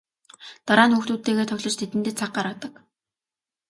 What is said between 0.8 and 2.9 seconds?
нь хүүхдүүдтэйгээ тоглож тэдэндээ цаг гаргадаг.